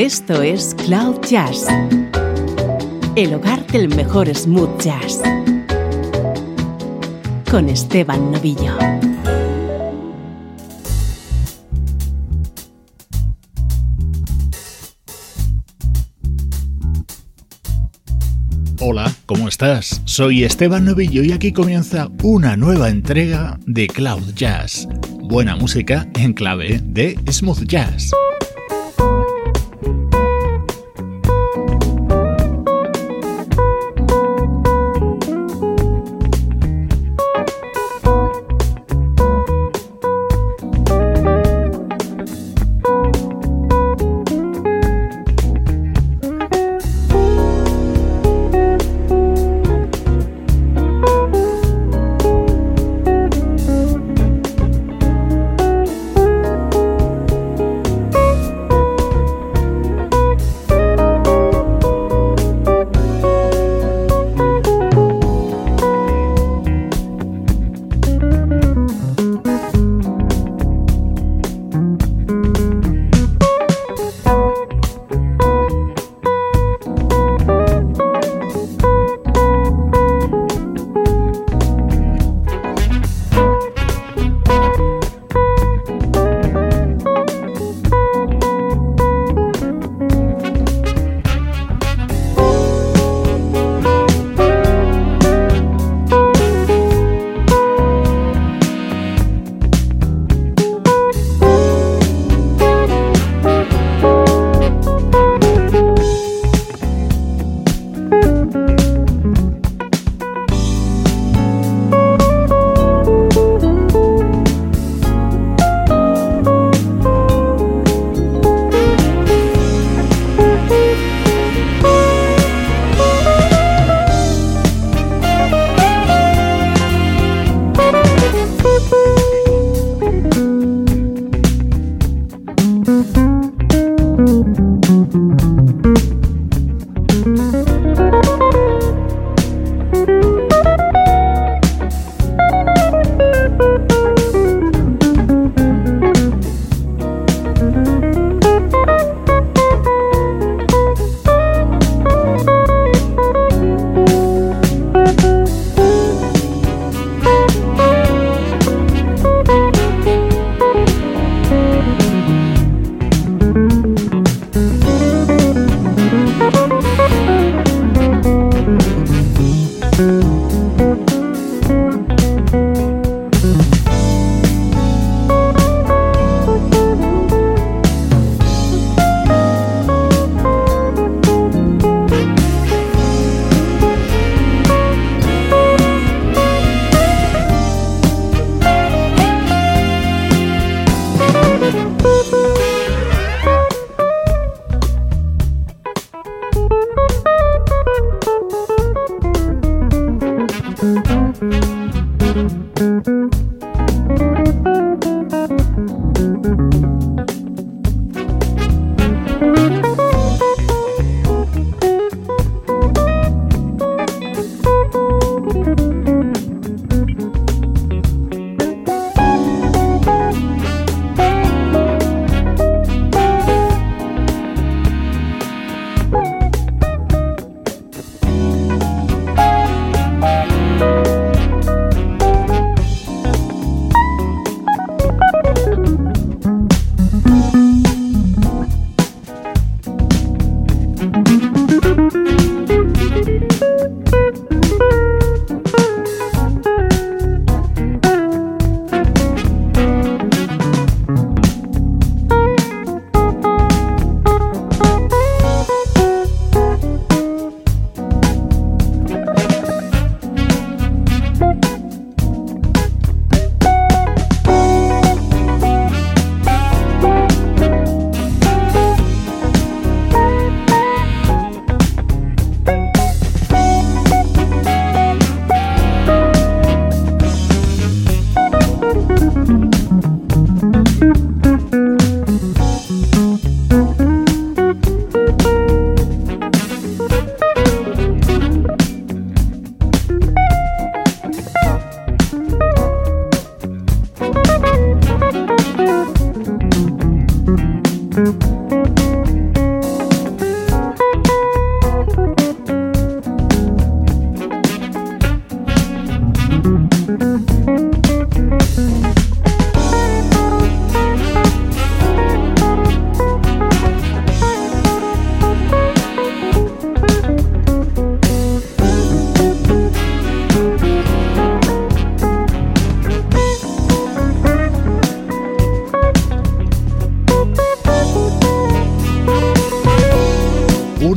[0.00, 1.66] Esto es Cloud Jazz,
[3.16, 5.20] el hogar del mejor smooth jazz,
[7.50, 8.78] con Esteban Novillo.
[18.80, 20.00] Hola, ¿cómo estás?
[20.06, 24.88] Soy Esteban Novillo y aquí comienza una nueva entrega de Cloud Jazz.
[25.20, 28.10] Buena música en clave de smooth jazz.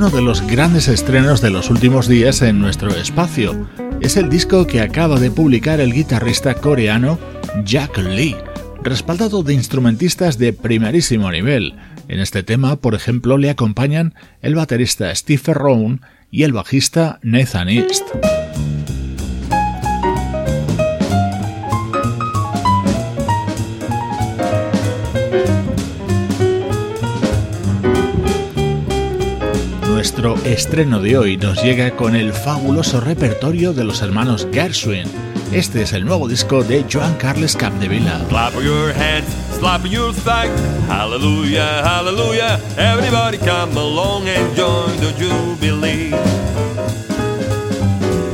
[0.03, 3.69] Uno de los grandes estrenos de los últimos días en nuestro espacio.
[4.01, 7.17] Es el disco que acaba de publicar el guitarrista coreano
[7.63, 8.35] Jack Lee,
[8.83, 11.75] respaldado de instrumentistas de primerísimo nivel.
[12.09, 17.69] En este tema, por ejemplo, le acompañan el baterista Steve Rowan y el bajista Nathan
[17.69, 18.03] East.
[30.15, 35.07] Nuestro estreno de hoy nos llega con el fabuloso repertorio de los hermanos Gershwin.
[35.51, 38.23] Este es el nuevo disco de Joan Carles Capdevila.
[38.29, 39.25] Clap your hands,
[39.57, 40.51] slap your thighs,
[40.87, 42.59] hallelujah, hallelujah.
[42.77, 46.11] Everybody come along and join the jubilee.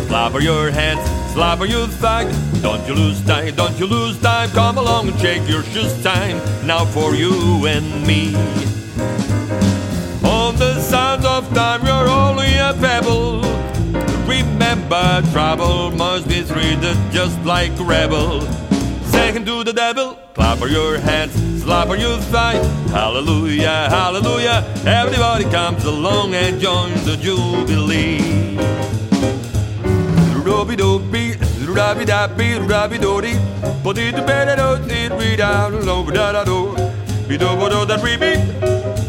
[0.09, 0.99] Clap your hands,
[1.31, 2.35] slap your thighs.
[2.61, 4.49] Don't you lose time, don't you lose time.
[4.49, 6.41] Come along and shake your shoes time.
[6.67, 8.35] Now for you and me
[11.09, 13.41] sands of time, you're only a pebble.
[14.27, 18.41] Remember, trouble must be treated just like rebel.
[19.17, 21.33] Second to the devil, clap your hands,
[21.63, 22.63] slap your thighs.
[22.91, 24.63] Hallelujah, hallelujah.
[24.85, 28.57] Everybody comes along and joins the jubilee.
[30.45, 31.27] Ruby dooby,
[31.75, 33.33] rubby dappy, rubby doody.
[35.37, 35.71] Down,
[36.45, 36.75] do.
[37.85, 39.08] That we.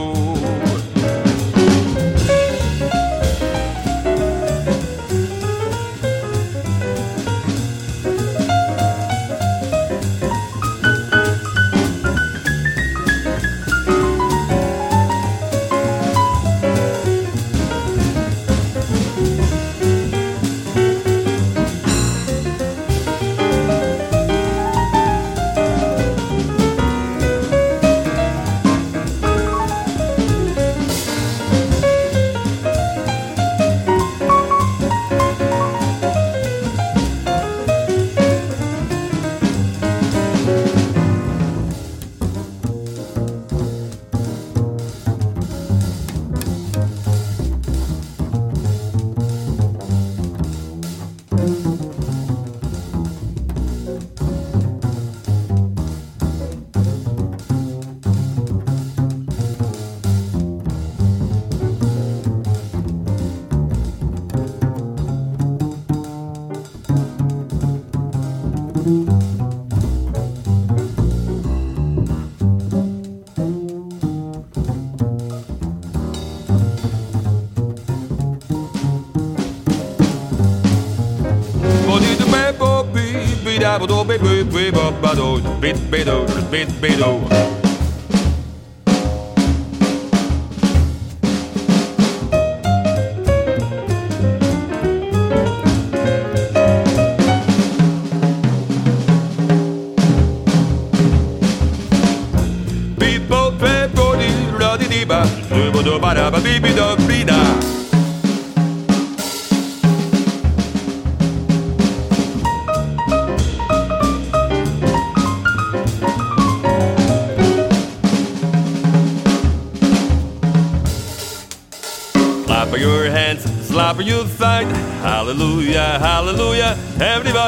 [83.81, 87.60] babado, bit bit babado, bit bado, bit bado.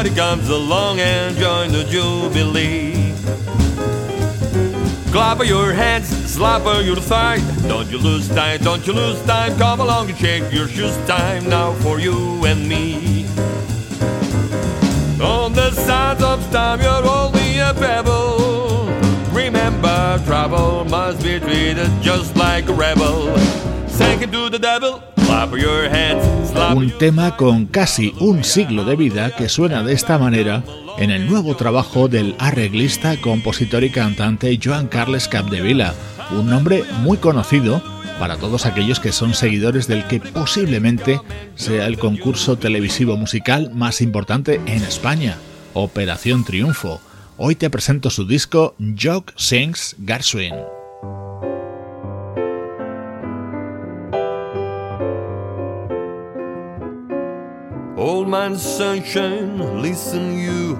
[0.03, 3.13] Everybody comes along and join the jubilee.
[5.13, 7.39] Clap your hands, slap your thigh.
[7.69, 9.57] Don't you lose time, don't you lose time.
[9.57, 10.93] Come along and shake your shoes.
[11.07, 13.27] Time now for you and me.
[15.21, 18.87] On the sands of time, you're only a pebble.
[19.31, 23.37] Remember, trouble must be treated just like a rebel.
[23.87, 25.01] Sink into the devil.
[26.75, 30.63] Un tema con casi un siglo de vida que suena de esta manera
[30.97, 35.93] en el nuevo trabajo del arreglista, compositor y cantante Joan Carles Capdevila,
[36.31, 37.81] un nombre muy conocido
[38.19, 41.19] para todos aquellos que son seguidores del que posiblemente
[41.55, 45.37] sea el concurso televisivo musical más importante en España,
[45.73, 47.01] Operación Triunfo.
[47.37, 50.82] Hoy te presento su disco Jock Sings Garswin.
[58.25, 60.75] Man, sunshine, listen you.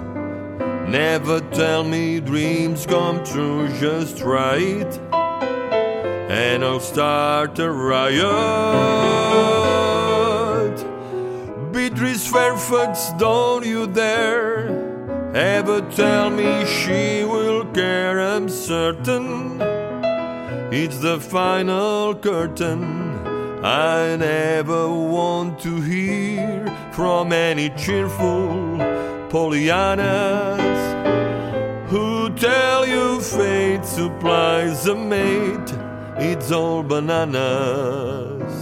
[0.88, 4.98] Never tell me dreams come true just right.
[6.30, 8.24] And I'll start a riot.
[11.72, 14.68] Beatrice Fairfax, don't you dare
[15.34, 18.20] ever tell me she will care.
[18.20, 19.60] I'm certain
[20.72, 22.82] it's the final curtain.
[23.64, 28.78] I never want to hear from any cheerful
[29.28, 30.78] Pollyannas
[31.88, 35.72] who tell you fate supplies a mate.
[36.18, 38.54] It's all bananas.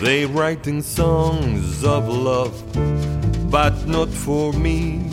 [0.00, 2.60] They writing songs of love,
[3.50, 5.08] but not for me.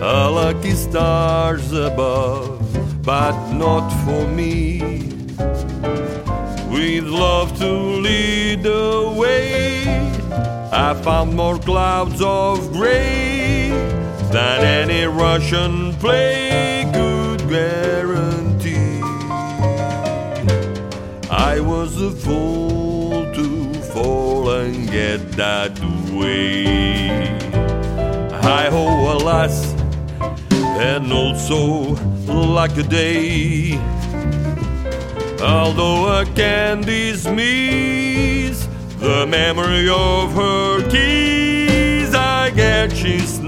[0.00, 2.60] A lucky stars above,
[3.04, 5.12] but not for me
[6.72, 9.81] We'd love to lead the way.
[10.72, 13.68] I found more clouds of gray
[14.32, 19.02] than any Russian play could guarantee.
[21.30, 25.78] I was a fool to fall and get that
[26.10, 27.22] way.
[28.32, 29.74] I ho, alas,
[30.80, 31.94] and also
[32.32, 33.78] like a day
[35.42, 38.68] Although I can dismiss
[39.02, 43.40] the memory of her keys, I get she's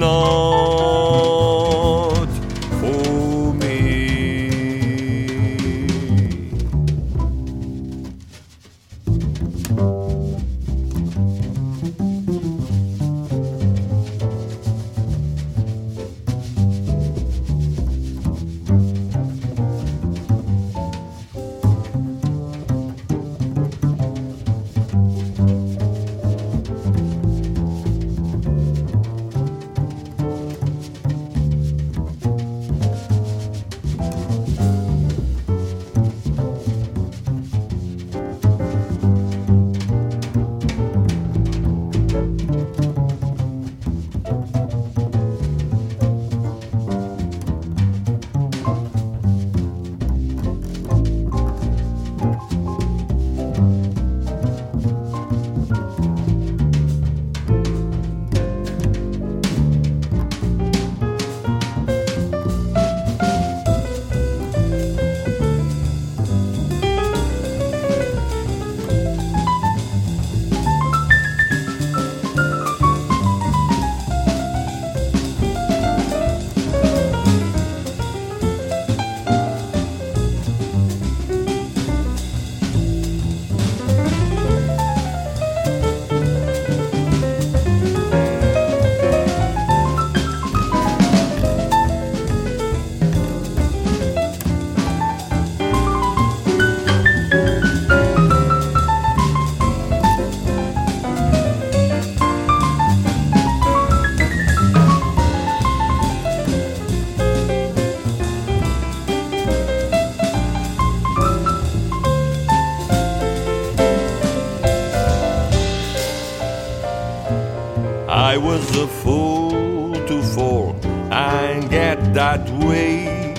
[118.54, 120.76] was a fool to fall
[121.10, 123.34] and get that way.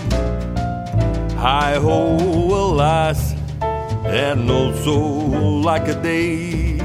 [1.37, 3.33] I hold alas,
[4.21, 6.79] and no soul like a day.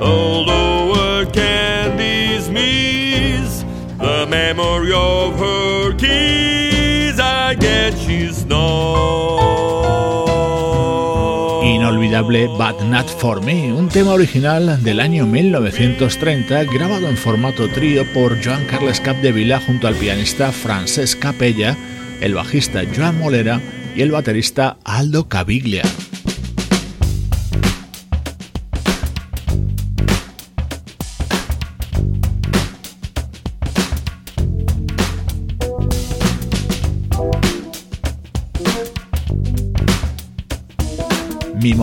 [0.00, 3.64] Although a candy's miss,
[3.98, 5.17] the memory of
[12.20, 18.44] But Not For Me, un tema original del año 1930 grabado en formato trío por
[18.44, 21.76] Joan Carles Capdevila junto al pianista Francesc Capella,
[22.20, 23.60] el bajista Joan Molera
[23.94, 25.84] y el baterista Aldo Caviglia.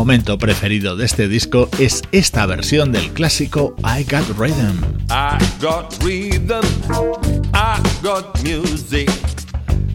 [0.06, 4.80] Momento preferido de este disco es esta versión del clásico I Got Rhythm.
[5.10, 6.64] I got rhythm,
[7.56, 9.10] I got music,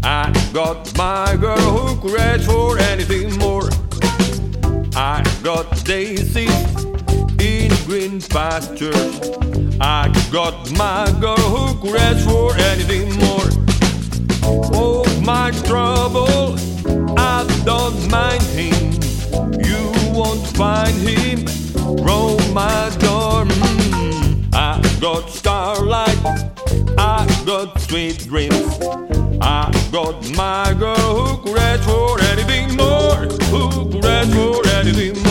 [0.02, 3.70] I got my girl who reach for anything more.
[4.96, 6.50] I got daisies
[7.38, 9.30] in green pastures.
[9.80, 13.48] I got my girl who reach for anything more.
[14.74, 16.56] Oh, my trouble,
[17.16, 18.90] I don't mind him.
[19.64, 21.46] You won't find him
[22.04, 23.46] roaming my door.
[23.46, 26.20] Mm, I got starlight,
[26.98, 28.78] I got sweet dreams.
[29.40, 33.16] I got my girl who ask for anything more,
[33.50, 35.29] who ask for anything more.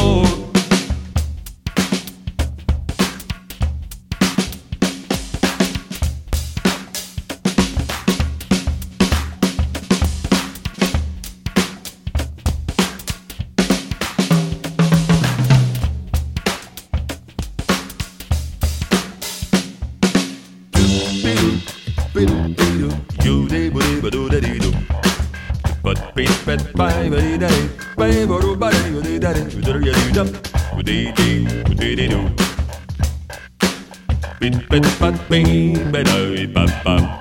[27.10, 30.24] buddy daddy, buddy buddy buddy buddy daddy, do do do do
[30.84, 31.34] do do
[31.66, 32.22] do do do do.
[34.40, 37.19] Bit bit pat bing, bit bit pat pat.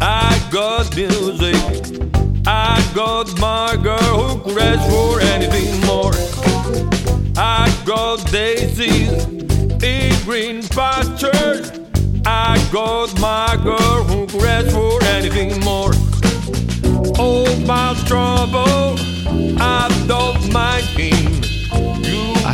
[0.00, 1.54] I got music.
[2.46, 6.12] I got my girl who cries for anything more.
[7.36, 9.26] I got daisies
[9.82, 11.70] in green pastures.
[12.24, 15.92] I got my girl who cries for anything more.
[17.18, 18.96] All my trouble,
[19.60, 20.68] I don't mind.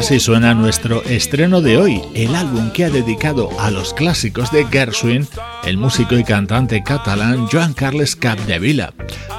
[0.04, 4.66] Así suena nuestro estreno de hoy, el álbum que ha dedicado a los clásicos de
[4.66, 5.26] Gershwin
[5.64, 8.92] el músico y cantante catalán Joan Carles Capdevila.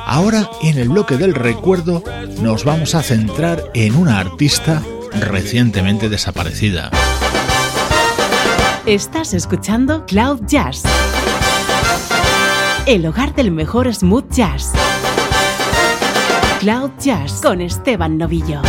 [0.08, 2.04] Ahora, en el bloque del recuerdo,
[2.42, 4.82] nos vamos a centrar en una artista
[5.20, 6.90] recientemente desaparecida.
[8.88, 10.82] Estás escuchando Cloud Jazz,
[12.88, 14.72] el hogar del mejor smooth jazz.
[16.60, 18.64] Cloud Jazz con Esteban Novillo.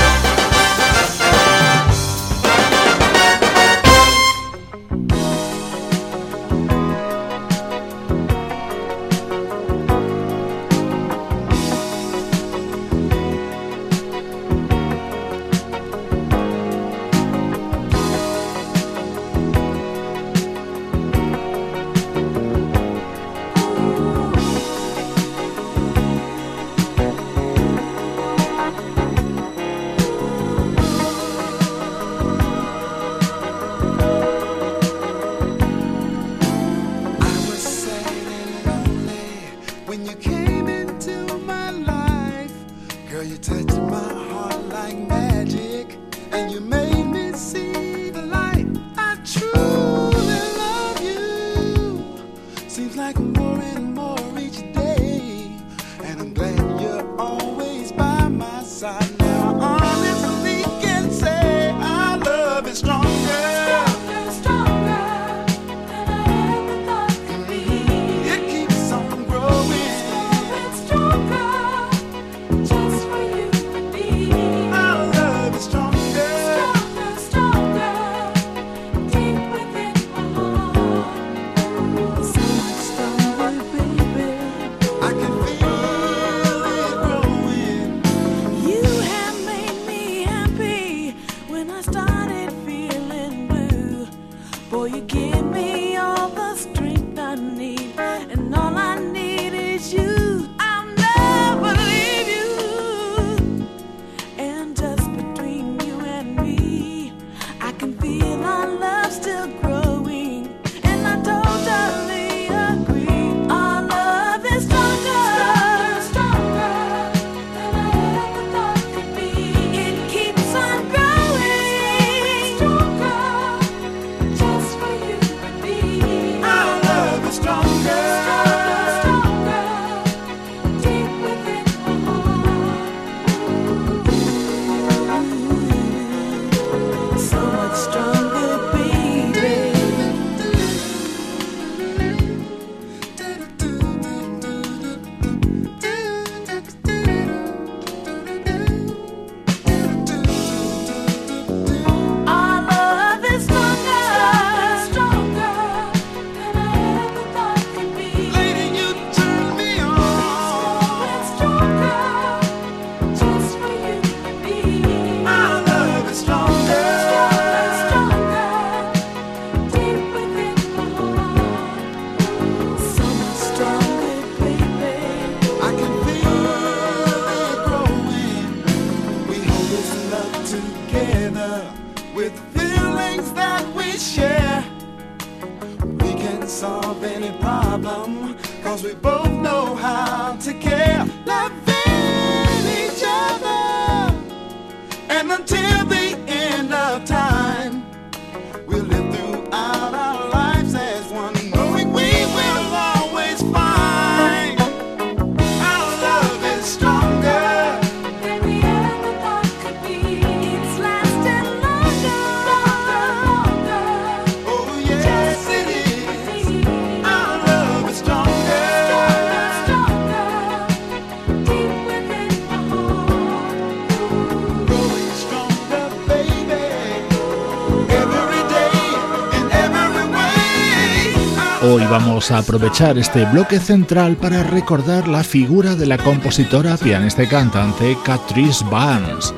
[232.30, 238.64] Aprovechar este bloque central para recordar la figura de la compositora, pianista y cantante Catrice
[238.70, 239.34] Barnes.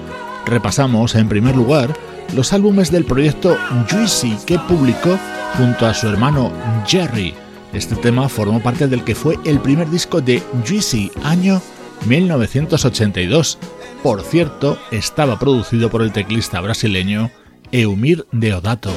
[0.46, 1.92] Repasamos en primer lugar
[2.34, 3.56] los álbumes del proyecto
[3.90, 5.18] Juicy que publicó
[5.56, 6.52] junto a su hermano
[6.86, 7.34] Jerry.
[7.72, 11.60] Este tema formó parte del que fue el primer disco de Juicy, año
[12.06, 13.58] 1982.
[14.02, 17.30] Por cierto, estaba producido por el teclista brasileño
[17.72, 18.92] Eumir Deodato.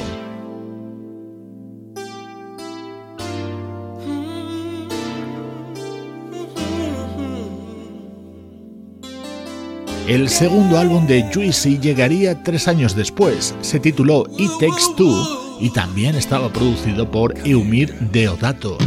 [10.08, 13.56] El segundo álbum de Juicy llegaría tres años después.
[13.62, 18.78] Se tituló It Takes Two y también estaba producido por Eumir Deodato.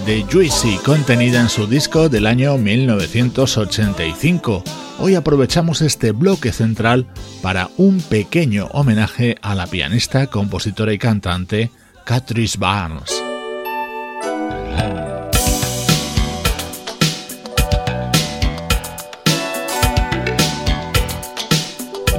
[0.00, 4.64] De Juicy contenida en su disco del año 1985.
[4.98, 7.06] Hoy aprovechamos este bloque central
[7.42, 11.70] para un pequeño homenaje a la pianista, compositora y cantante
[12.06, 13.11] Catrice Barnes.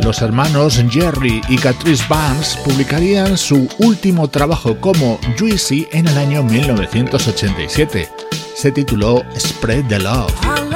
[0.03, 6.43] Los hermanos Jerry y Catrice Barnes publicarían su último trabajo como Juicy en el año
[6.43, 8.09] 1987.
[8.55, 10.72] Se tituló Spread the Love.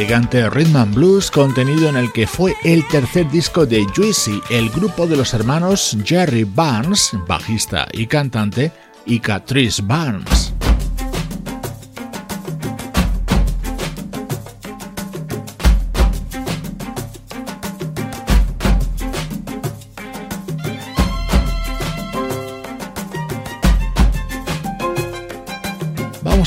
[0.00, 4.70] Elegante rhythm and blues contenido en el que fue el tercer disco de Juicy, el
[4.70, 8.72] grupo de los hermanos Jerry Barnes, bajista y cantante,
[9.04, 10.54] y Catrice Barnes.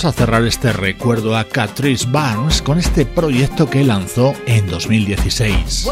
[0.05, 5.87] A cerrar este recuerdo a Catrice Barnes con este proyecto que lanzó en 2016.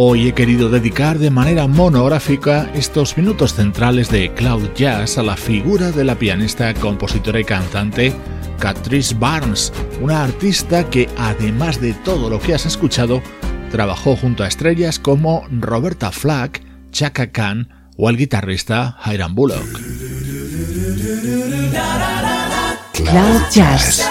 [0.00, 5.36] Hoy he querido dedicar de manera monográfica estos minutos centrales de Cloud Jazz a la
[5.36, 8.14] figura de la pianista, compositora y cantante
[8.60, 13.20] Catrice Barnes, una artista que además de todo lo que has escuchado,
[13.72, 19.80] trabajó junto a estrellas como Roberta Flack, Chaka Khan o el guitarrista Hiram Bullock.
[22.92, 24.08] Cloud Jazz,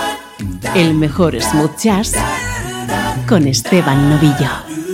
[0.76, 2.12] el mejor smooth jazz
[3.26, 4.87] con Esteban Novillo.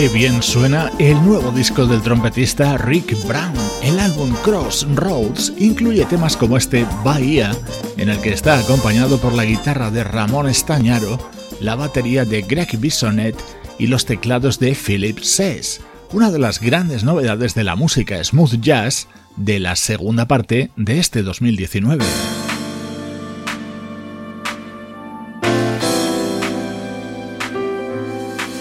[0.00, 3.52] Qué bien suena el nuevo disco del trompetista Rick Brown.
[3.82, 7.54] El álbum Crossroads incluye temas como este Bahía,
[7.98, 11.18] en el que está acompañado por la guitarra de Ramón Estañaro,
[11.60, 13.36] la batería de Greg Bisonet
[13.78, 15.82] y los teclados de Philip Sess,
[16.12, 20.98] una de las grandes novedades de la música smooth jazz de la segunda parte de
[20.98, 22.06] este 2019.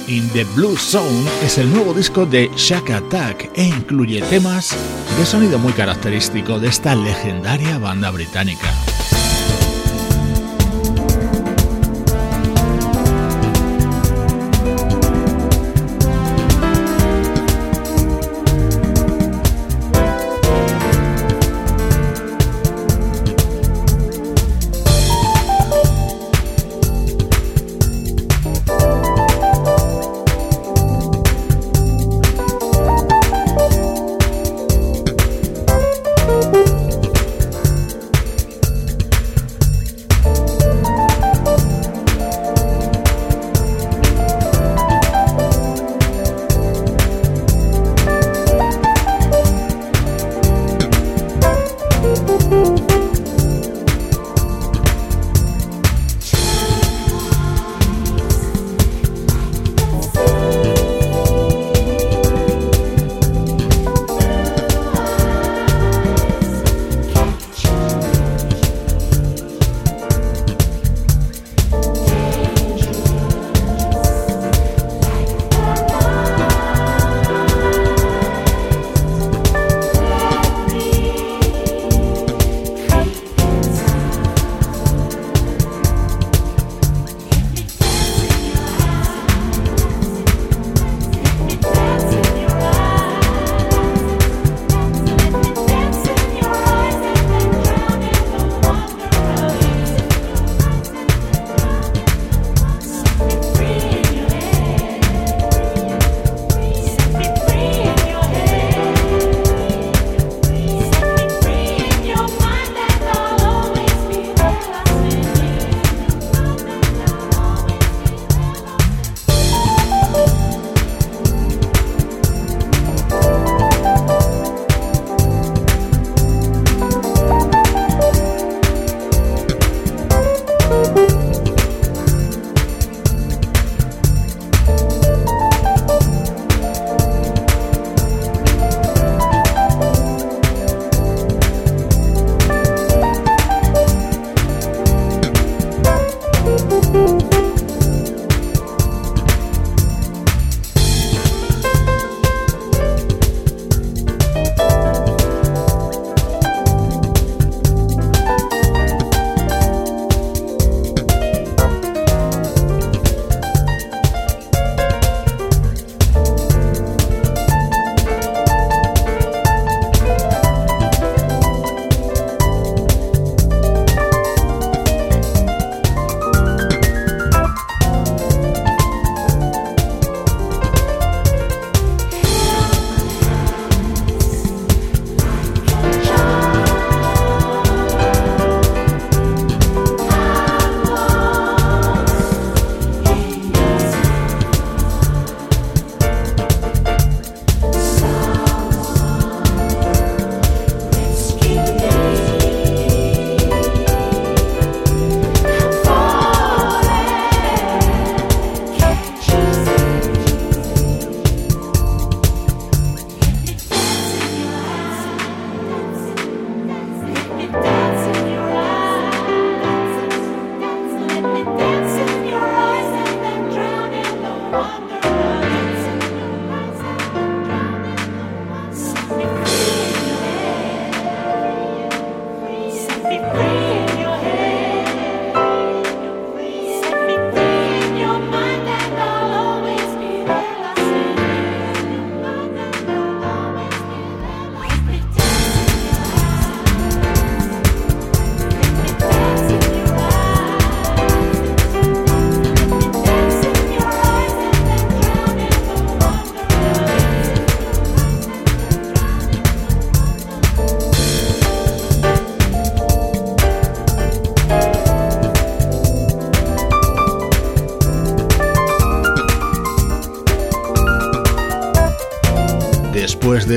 [0.09, 4.75] In the Blue Zone es el nuevo disco de Shack Attack e incluye temas
[5.19, 8.73] de sonido muy característico de esta legendaria banda británica.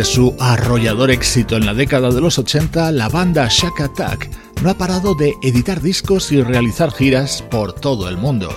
[0.05, 4.31] Su arrollador éxito en la década de los 80, la banda Shack Attack
[4.63, 8.49] no ha parado de editar discos y realizar giras por todo el mundo.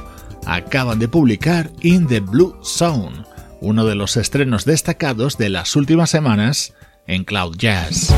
[0.45, 3.23] Acaban de publicar In the Blue Zone,
[3.61, 6.73] uno de los estrenos destacados de las últimas semanas
[7.07, 8.13] en Cloud Jazz.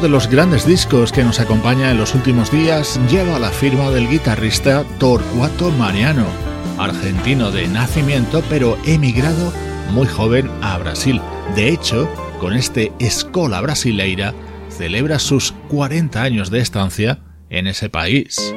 [0.00, 4.08] De los grandes discos que nos acompaña en los últimos días lleva la firma del
[4.08, 6.24] guitarrista Torcuato Mariano,
[6.78, 9.52] argentino de nacimiento pero emigrado
[9.90, 11.20] muy joven a Brasil.
[11.54, 14.34] De hecho, con este Escola Brasileira
[14.70, 17.18] celebra sus 40 años de estancia
[17.50, 18.54] en ese país.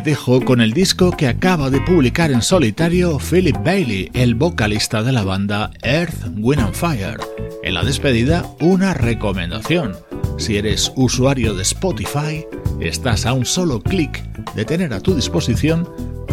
[0.00, 5.02] Te dejo con el disco que acaba de publicar en solitario Philip Bailey, el vocalista
[5.02, 7.18] de la banda Earth, Wind and Fire.
[7.62, 9.94] En la despedida, una recomendación.
[10.38, 12.46] Si eres usuario de Spotify,
[12.80, 14.22] estás a un solo clic
[14.54, 15.86] de tener a tu disposición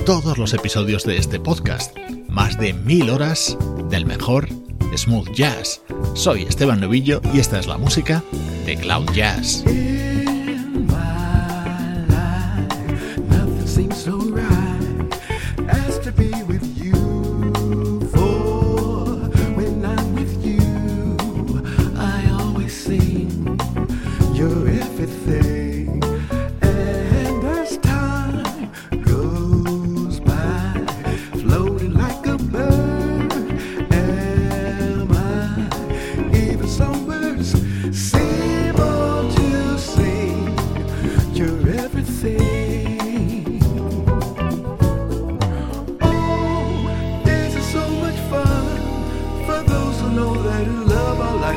[0.06, 1.94] todos los episodios de este podcast.
[2.30, 3.58] Más de mil horas
[3.90, 4.48] del mejor
[4.96, 5.82] smooth jazz.
[6.14, 8.24] Soy Esteban Novillo y esta es la música
[8.66, 9.66] de Cloud Jazz.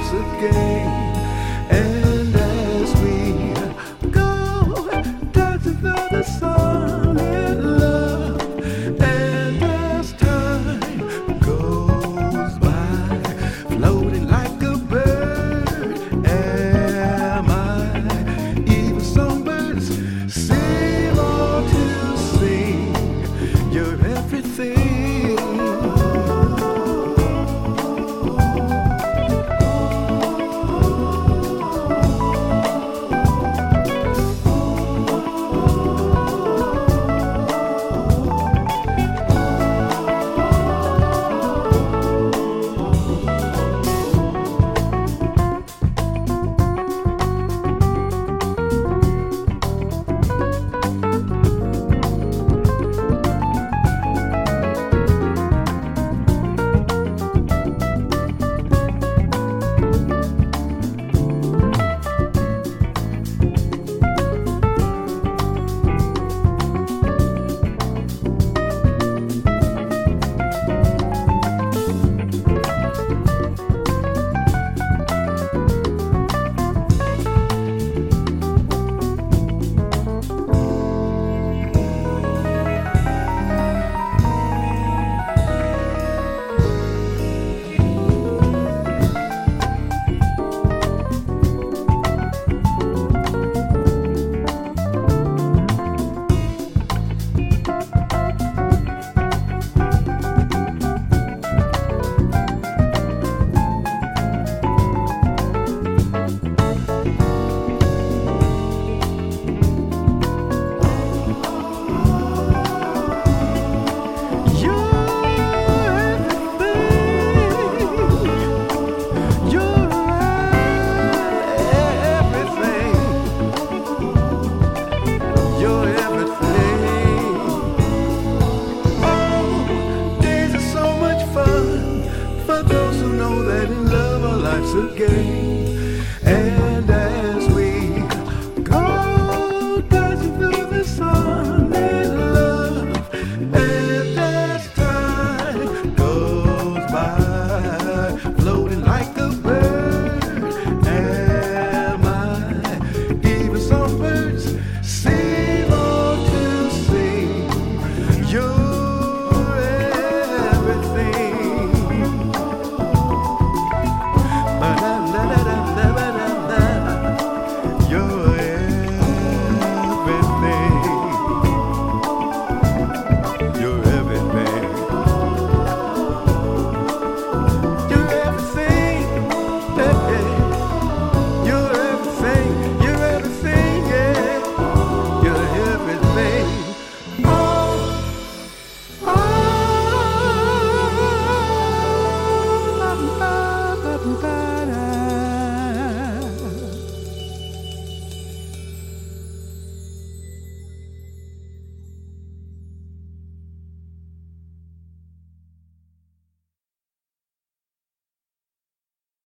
[0.09, 1.17] again.
[1.71, 2.10] And